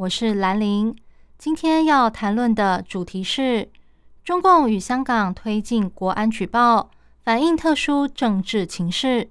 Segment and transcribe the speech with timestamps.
[0.00, 0.96] 我是兰玲。
[1.36, 3.68] 今天要谈论的主题是
[4.24, 6.90] 中共与香港推进国安举报，
[7.22, 9.28] 反映特殊政治情势。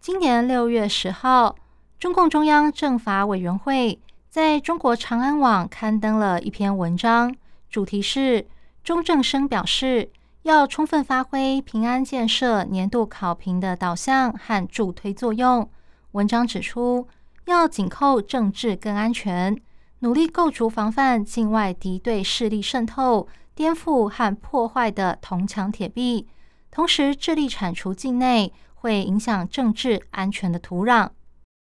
[0.00, 1.54] 今年六月十号，
[1.98, 7.36] 中共中央政法委员会在中国长安网刊登了一篇文章，
[7.68, 8.46] 主题是
[8.82, 10.10] 钟正生表示。
[10.44, 15.68] 要充分发挥平安建设年度考评的导向和助推作用。
[16.12, 17.06] 文章指出，
[17.44, 19.56] 要紧扣政治更安全，
[20.02, 26.26] 努力构筑防范境外敌对势力渗透、颠覆和破坏的铜墙铁壁，
[26.72, 31.10] 同时致力铲除境内会影响政治安全的土壤。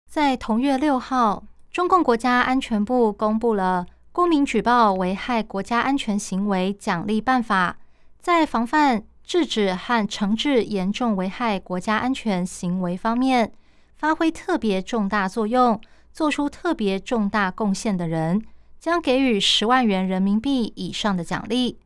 [0.09, 7.75] 在同月六号，中共国家安全部公布了《公民举报危害国家安全行为奖励办法》。
[8.21, 13.51] 在防范、制止和惩治严重危害国家安全行为方面，
[13.97, 15.81] 发挥特别重大作用、
[16.13, 18.41] 做出特别重大贡献的人，
[18.79, 21.79] 将给予十万元人民币以上的奖励。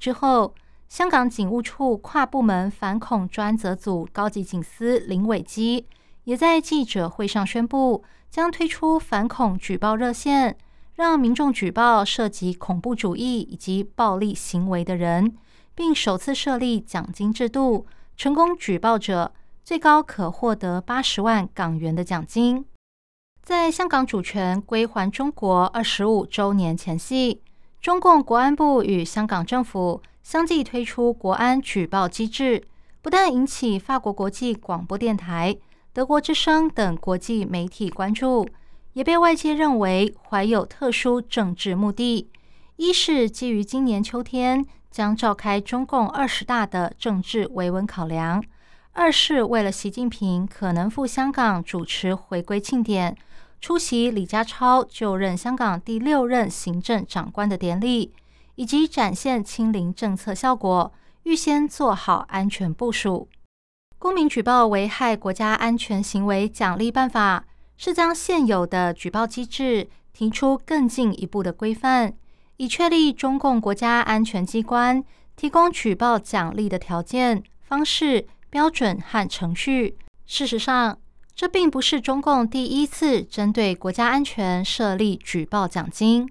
[0.00, 0.54] 之后，
[0.88, 5.86] 香港警务处跨部门反恐专责组高级警司林伟基
[6.24, 10.56] 也在记者会上宣布，将推出反恐举报热线，
[10.94, 15.36] 让民众举报涉及恐怖主义以及暴力行为的人。
[15.76, 17.84] 并首次设立奖金制度，
[18.16, 22.64] 成功举报者最高可获得八十万港元的奖金。
[23.44, 27.42] 在香港主权归还中国二十五周年前夕，
[27.78, 32.64] 中共国安部与香港政府相继推出国安举报机制，
[33.02, 35.54] 不但引起法国国际广播电台、
[35.92, 38.48] 德国之声等国际媒体关注，
[38.94, 42.30] 也被外界认为怀有特殊政治目的。
[42.76, 44.64] 一是基于今年秋天。
[44.90, 48.40] 将召开中共二十大的政治维稳考量；
[48.92, 53.16] 二是为了习近平可能赴香港主持回归庆典、
[53.64, 58.12] 出席李家超就任香港第六任行政长官的典礼，
[58.56, 60.92] 以及展现清零政策效果，
[61.22, 63.26] 预先做好安全部署。
[63.98, 67.46] 公民举报危害国家安全行为奖励办法
[67.78, 72.12] 是将现有的举报机制提出更进一步的规范。
[72.58, 75.02] 以确立中共国家安全机关
[75.36, 79.96] 提供举报奖励的条件、方式、标准和程序。
[80.26, 80.98] 事实上，
[81.36, 86.30] 这并不是中共第一次针对国家安全设立举报奖金。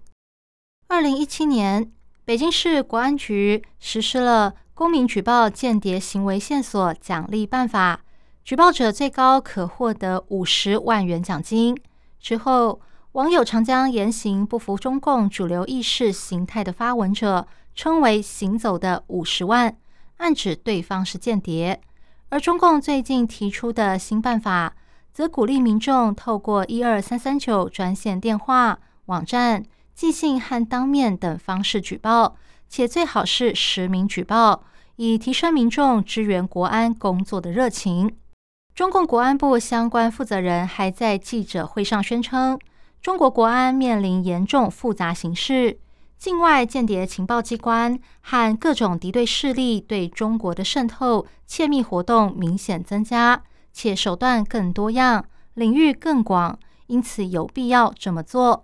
[0.88, 1.92] 二零一七年，
[2.24, 7.98] 北京市国安局实施了《公民举报间谍行为线索奖励办法》，
[8.46, 11.78] 举报者最高可获得五十万元奖金。
[12.20, 12.80] 之后，
[13.12, 19.76] 网友常将言行不符中共主流意识形态的发文者称为“行走的五十万”，
[20.18, 21.82] 暗指对方是间谍。
[22.30, 24.76] 而中共最近提出的新办法，
[25.14, 29.64] 则鼓励民众透过一二三三九专线电话、网站、
[29.94, 32.36] 寄信和当面等方式举报，
[32.68, 34.64] 且最好是实名举报，
[34.96, 38.18] 以提升民众支援国安工作的热情。
[38.74, 42.58] 中共国安部相关负责人还在记者会上宣称。
[43.00, 45.78] 中国国安面临严重复杂形势，
[46.18, 55.26] 境外间谍情报机关和各种敌对势力对中国的渗透、窃密活动明显增加，且手段更多样，
[55.56, 56.58] 领域更广，
[56.88, 58.64] 因此有必要这么做。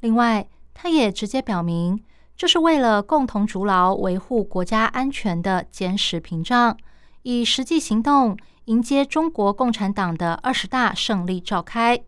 [0.00, 2.00] 另外，他也直接表明，
[2.36, 6.76] 这是为了共同筑牢维护国家安全的坚实屏障，
[7.22, 11.98] 以实际行动迎接中国共产党的二十大胜利召开。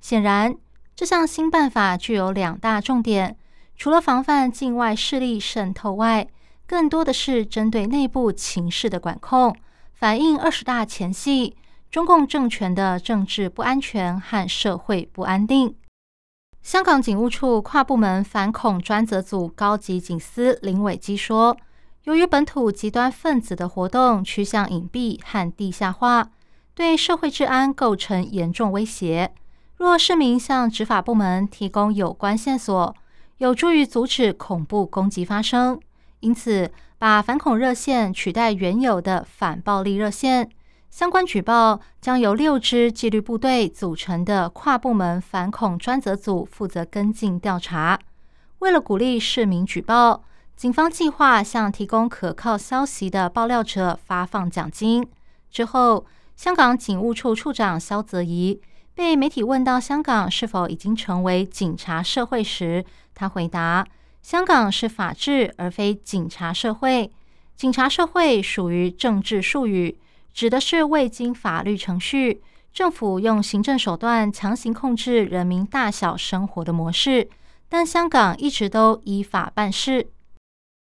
[0.00, 0.56] 显然。
[0.96, 3.36] 这项新办法具有两大重点，
[3.76, 6.26] 除了防范境外势力渗透外，
[6.66, 9.54] 更多的是针对内部情势的管控，
[9.94, 11.54] 反映二十大前夕
[11.90, 15.74] 中共政权的政治不安全和社会不安定。
[16.62, 21.56] 香港警务处跨部门反恐专责组高级警司林伟基说
[22.04, 26.30] ：“由于本土极端分子的活动趋向隐蔽和地下化，
[26.74, 29.32] 对社会治安构成严重威胁。”
[29.78, 32.94] 若市民向执法部门提供有关线索，
[33.38, 35.80] 有助于阻止恐怖攻击发生。
[36.20, 40.50] 因此，把反恐热线取代原有的反暴力热线，
[40.90, 47.98] 相关举报将由六支纪律部队组成的跨部门反恐专责组负责跟进调查。
[48.60, 50.24] 为了鼓励市民举报，
[50.56, 55.06] 警方计划向提供可靠消息的爆料者发放奖金。
[55.50, 56.04] 之后，
[56.34, 58.60] 香港警务处处长萧泽怡
[58.94, 63.86] 被媒体问到香港是否已经成为警察社会时，他回答
[64.22, 67.12] ：“香港是法治，而非警察社会。
[67.54, 70.00] 警察社会属于政治术语。”
[70.38, 72.40] 指的是未经法律程序，
[72.72, 77.28] 政府用行政手段强行控制人民大小生活的模式。
[77.68, 80.12] 但香港一直都依法办事。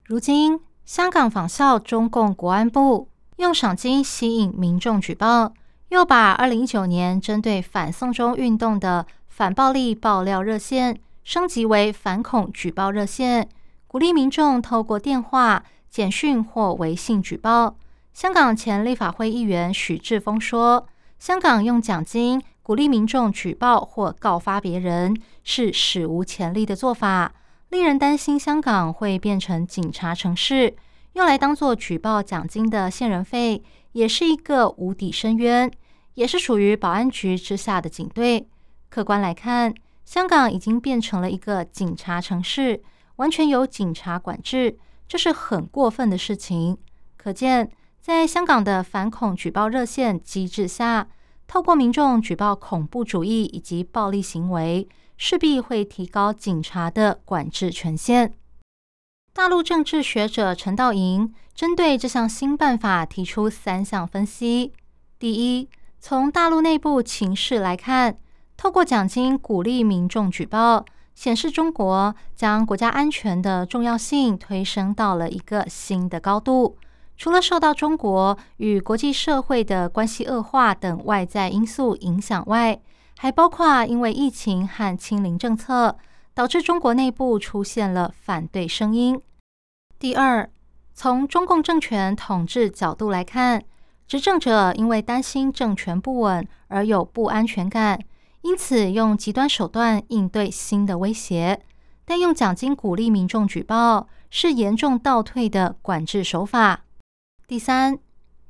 [0.07, 5.53] 如今，香港仿效中共国安部，用赏金吸引民众举报，
[5.91, 13.47] 又把二零一九年针对反送中运动的反暴力爆料热线升级为反恐举报热线，
[13.87, 17.77] 鼓励民众透过电话、简讯或微信举报。
[18.13, 20.87] 香港前立法会议员许志峰说
[21.19, 27.33] ：“香港用奖金鼓励民众举报或告发别人，是史无前例的做法，
[27.71, 30.77] 令人担心香港会变成警察城市，
[31.15, 33.63] 用来当做举报奖金的线人费，
[33.93, 35.71] 也是一个无底深渊，
[36.15, 38.47] 也是属于保安局之下的警队。
[38.91, 39.73] 客观来看，
[40.05, 42.83] 香港已经变成了一个警察城市，
[43.17, 44.79] 完全由警察管制，
[45.09, 46.77] 这是很过分的事情。
[47.17, 47.71] 可见。”
[48.03, 51.07] 在香港的反恐举报热线机制下，
[51.47, 58.35] 透过民众举报恐怖主义以及暴力行为，势必会提高警察的管制权限。
[59.33, 64.73] 大陆政治学者陈道莹针对这项新办法提出三项分析：
[65.21, 65.69] 第一，
[66.01, 68.19] 从大陆内部情势来看，
[68.57, 70.85] 透过奖金鼓励民众举报，
[71.15, 76.77] 显示中国将国家安全的重要性推升到了一个新的高度。
[77.23, 82.81] 除了受到中国与国际社会的关系恶化等外在因素影响外，
[83.17, 85.97] 还包括因为疫情和清零政策
[86.35, 89.23] 导致中国内部出现了反对声音。
[90.01, 90.51] 第二，
[90.95, 93.63] 从中共政权统治角度来看，
[94.09, 98.01] 执政者因为担心政权不稳而有不安全感，
[98.41, 101.63] 因此用极端手段应对新的威胁。
[102.05, 106.81] 但用奖金鼓励民众举报，是严重倒退的管制手法。
[107.53, 107.99] 第三，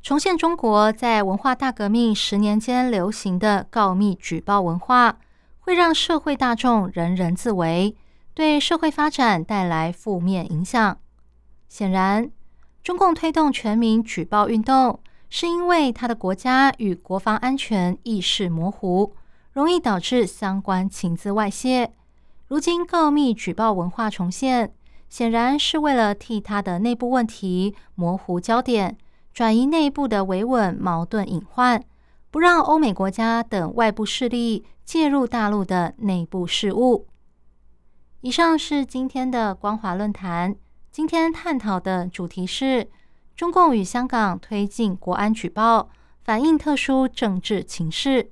[0.00, 5.18] 重现中国在文化大革命十年间流行的告密举报文化，
[5.58, 7.96] 会让社会大众人人自危，
[8.32, 10.98] 对社会发展带来负面影响。
[11.68, 12.30] 显然，
[12.84, 19.16] 中共推动全民举报运动，是因为他的国家与国防安全意识模糊，
[19.52, 21.92] 容易导致相关情资外泄。
[22.46, 24.72] 如今告密举报文化重现。
[25.12, 28.96] 显然是为了替他的内部问题模糊焦点，
[29.34, 31.84] 转移内部的维稳矛盾隐患，
[32.30, 37.06] 不让欧美国家等外部势力介入大陆的内部事务。
[38.22, 40.56] 以上是今天的光华论坛，
[40.90, 42.88] 今天探讨的主题是
[43.36, 45.90] 中共与香港推进国安举报，
[46.24, 48.30] 反映特殊政治情势。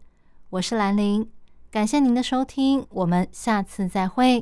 [0.49, 1.29] 我是兰陵，
[1.71, 4.38] 感谢您的收听，我们下次再会。